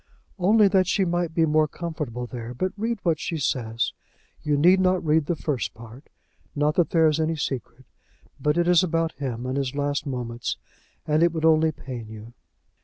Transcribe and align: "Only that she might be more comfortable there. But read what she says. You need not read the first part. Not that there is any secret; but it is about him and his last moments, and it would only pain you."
"Only 0.39 0.67
that 0.67 0.87
she 0.87 1.05
might 1.05 1.31
be 1.35 1.45
more 1.45 1.67
comfortable 1.67 2.25
there. 2.25 2.55
But 2.55 2.71
read 2.75 2.97
what 3.03 3.19
she 3.19 3.37
says. 3.37 3.93
You 4.41 4.57
need 4.57 4.79
not 4.79 5.05
read 5.05 5.27
the 5.27 5.35
first 5.35 5.75
part. 5.75 6.09
Not 6.55 6.73
that 6.73 6.89
there 6.89 7.05
is 7.05 7.19
any 7.19 7.35
secret; 7.35 7.85
but 8.39 8.57
it 8.57 8.67
is 8.67 8.83
about 8.83 9.11
him 9.11 9.45
and 9.45 9.57
his 9.57 9.75
last 9.75 10.07
moments, 10.07 10.57
and 11.05 11.21
it 11.21 11.31
would 11.31 11.45
only 11.45 11.71
pain 11.71 12.07
you." 12.09 12.33